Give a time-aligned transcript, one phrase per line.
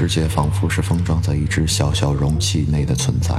[0.00, 3.34] 世界仿佛是封装在一只小小容器内的存在，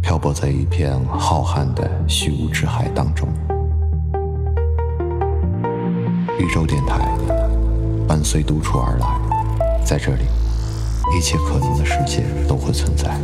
[0.00, 3.28] 漂泊在一片浩瀚的虚无之海当中。
[6.38, 7.06] 宇宙电台
[8.08, 10.22] 伴随独处而来，在这里，
[11.14, 13.14] 一切可能的世界都会存在。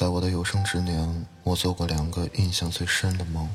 [0.00, 3.46] 在我的有生之年，我做过两个印象最深的梦。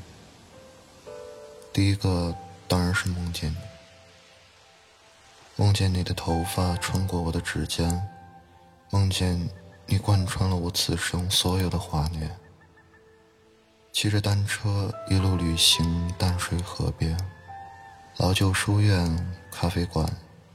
[1.73, 2.35] 第一个
[2.67, 3.57] 当然是梦见你，
[5.55, 8.07] 梦见你的头发穿过我的指尖，
[8.91, 9.49] 梦见
[9.87, 12.29] 你贯穿了我此生所有的华年。
[13.91, 17.17] 骑着单车一路旅行，淡水河边、
[18.17, 20.07] 老旧书院、咖啡馆、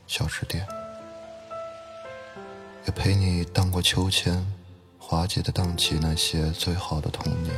[0.06, 0.64] 小吃店，
[2.86, 4.40] 也陪你荡过秋千。
[5.10, 7.52] 滑稽的荡起那些最好的童年。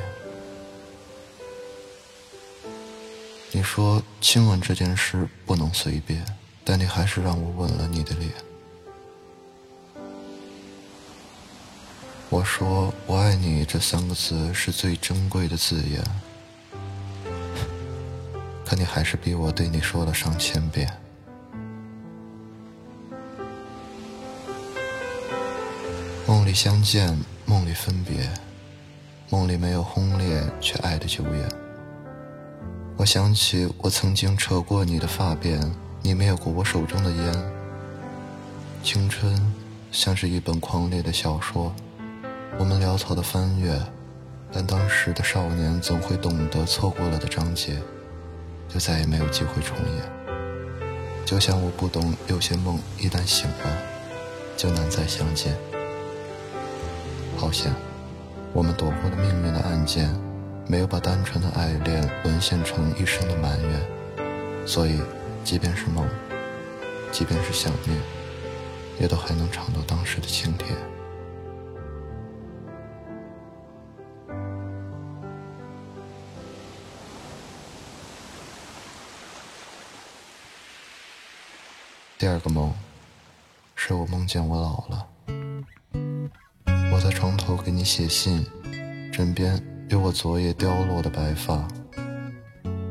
[3.50, 6.24] 你说亲吻这件事不能随便，
[6.64, 8.32] 但你还是让我吻了你的脸。
[12.30, 16.02] 我说我爱你这三个字是最珍贵的字眼，
[18.64, 21.01] 可你还是逼我对你说了上千遍。
[26.52, 27.18] 里相见。
[27.46, 28.28] 梦里分别，
[29.30, 31.48] 梦里没有轰烈，却爱的久远。
[32.98, 35.58] 我想起我曾经扯过你的发辫，
[36.02, 37.52] 你灭过我手中的烟。
[38.82, 39.34] 青春
[39.90, 41.74] 像是一本狂烈的小说，
[42.58, 43.80] 我们潦草的翻阅，
[44.52, 47.80] 但当时的少年总会懂得，错过了的章节，
[48.68, 50.44] 就再也没有机会重演。
[51.24, 53.78] 就像我不懂，有些梦一旦醒了，
[54.54, 55.56] 就难再相见。
[57.52, 57.70] 好险，
[58.54, 60.08] 我们躲过了命运的暗箭，
[60.66, 64.66] 没有把单纯的爱恋沦陷成一生的埋怨。
[64.66, 65.02] 所以，
[65.44, 66.08] 即便是梦，
[67.12, 67.94] 即便是想念，
[68.98, 70.74] 也都还能尝到当时的清甜。
[82.16, 82.72] 第二个梦，
[83.76, 85.11] 是我梦见我老了。
[87.02, 88.46] 在床头给你写信，
[89.12, 91.66] 枕边有我昨夜凋落的白发。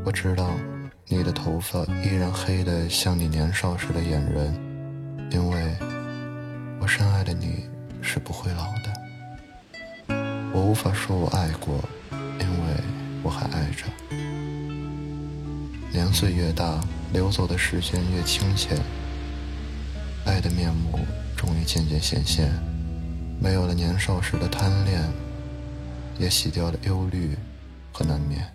[0.04, 0.50] 我知道
[1.08, 4.54] 你的头发依然黑得像你年少时的眼仁，
[5.32, 5.64] 因为
[6.82, 7.70] 我深爱的你
[8.02, 10.14] 是不会老的。
[10.52, 12.84] 我无法说我爱过，因为
[13.24, 13.86] 我还爱着。
[15.90, 16.82] 年岁越大，
[17.14, 18.78] 流走的时间越清浅，
[20.26, 21.00] 爱的面目
[21.38, 22.52] 终于渐渐显现。
[23.44, 25.02] 没有了年少时的贪恋，
[26.20, 27.36] 也洗掉了忧虑
[27.92, 28.48] 和难眠。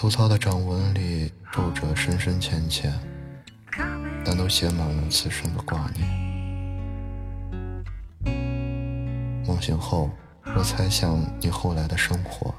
[0.00, 2.90] 粗糙的掌纹里皱着深深浅浅，
[4.24, 6.08] 但都写满了此生的挂念。
[9.46, 10.08] 梦醒后，
[10.56, 12.54] 我猜想你后来的生活，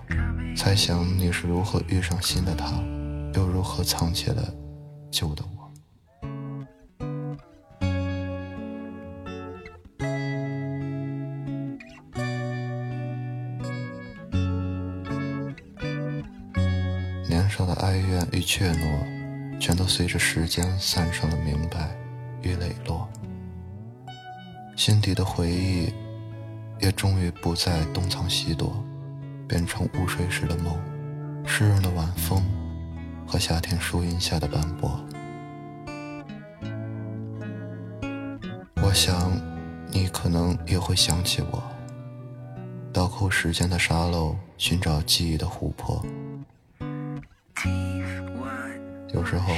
[0.56, 2.74] 猜想你是如何遇上新的他，
[3.34, 4.54] 又如何藏起了
[5.10, 5.61] 旧的我。
[17.52, 21.94] 上的哀怨与怯懦，全都随着时间散成了明白
[22.42, 23.08] 与磊落。
[24.78, 25.94] 心底的回忆，
[26.80, 28.82] 也终于不再东藏西躲，
[29.50, 30.76] 变成午睡时的梦，
[31.46, 32.42] 湿润的晚风
[33.28, 35.00] 和夏天树荫下的斑驳。
[38.82, 39.32] 我想，
[39.92, 41.62] 你可能也会想起我，
[42.94, 46.04] 倒扣时间的沙漏，寻找记忆的湖泊。
[49.32, 49.54] 时候，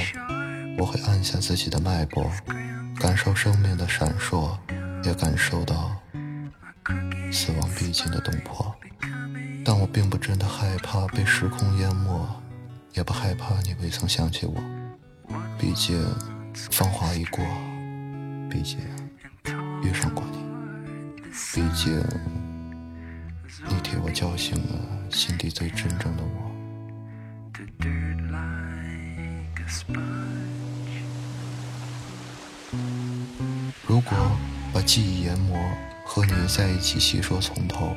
[0.78, 2.30] 我会按下自己的脉搏，
[3.00, 4.56] 感受生命的闪烁，
[5.02, 5.96] 也感受到
[7.32, 8.72] 死亡逼近的动魄。
[9.64, 12.24] 但我并不真的害怕被时空淹没，
[12.92, 14.54] 也不害怕你未曾想起我。
[15.58, 16.00] 毕竟
[16.70, 17.44] 芳华已过，
[18.48, 18.78] 毕竟
[19.82, 20.38] 遇上过你，
[21.52, 22.00] 毕竟
[23.66, 26.44] 你替我叫醒了心底最真正的我。
[33.86, 34.16] 如果
[34.72, 35.58] 把记忆研磨，
[36.04, 37.94] 和你在一起细说从头，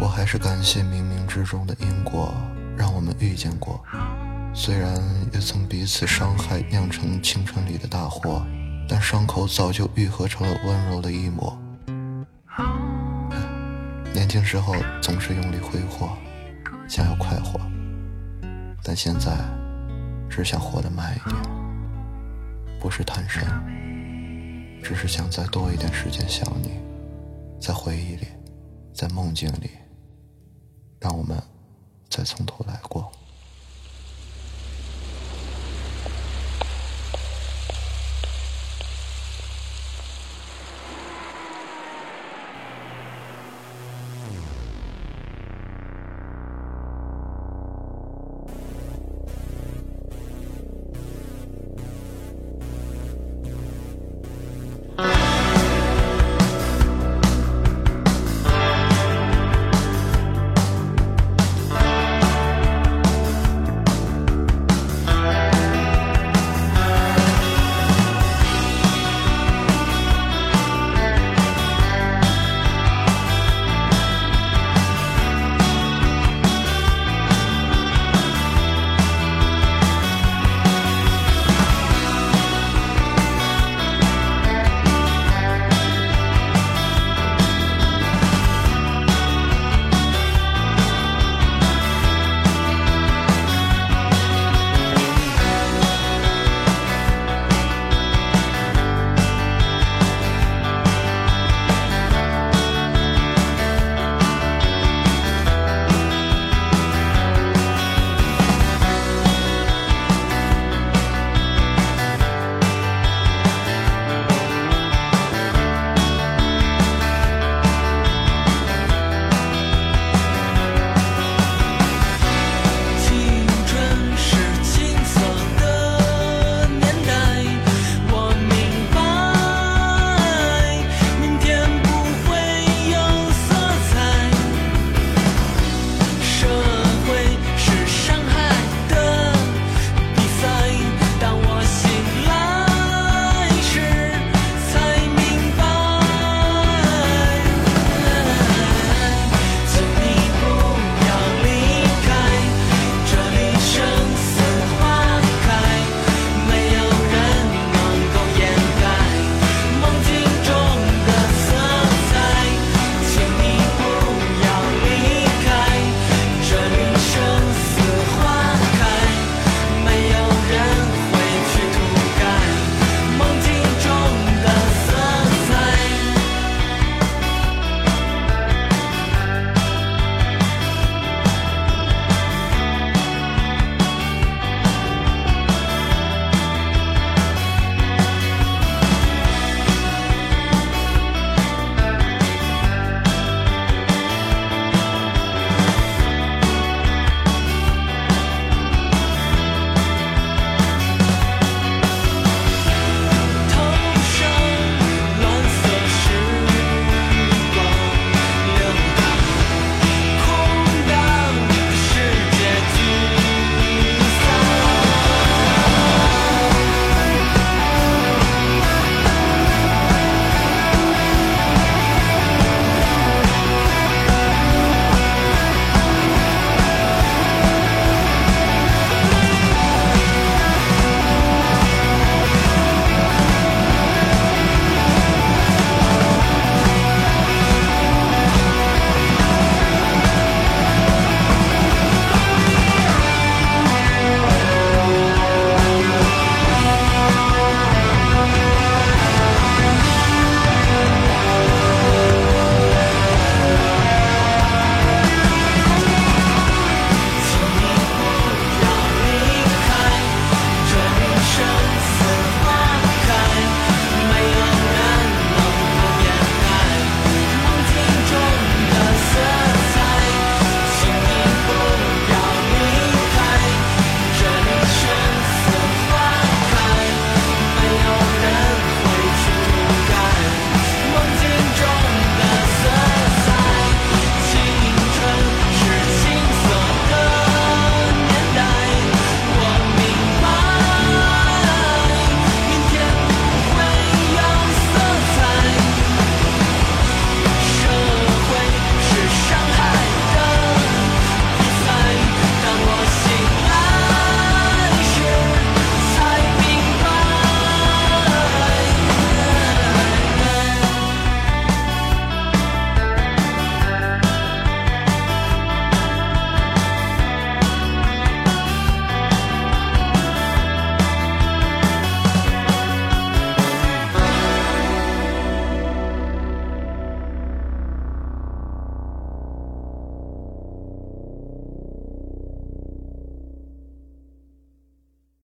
[0.00, 2.34] 我还是感谢冥冥之中的因果，
[2.76, 3.82] 让我们遇见过。
[4.54, 4.94] 虽然
[5.32, 8.44] 也曾彼此伤害，酿成青春里的大祸，
[8.88, 11.58] 但伤口早就愈合成了温柔的一抹。
[14.12, 16.16] 年轻时候总是用力挥霍，
[16.88, 17.60] 想要快活，
[18.82, 19.32] 但现在
[20.28, 21.42] 只想活得慢一点，
[22.78, 23.42] 不是贪生，
[24.82, 26.72] 只是想再多一点时间想你，
[27.60, 28.26] 在回忆里，
[28.92, 29.70] 在梦境里，
[31.00, 31.40] 让我们
[32.10, 33.10] 再从头来过。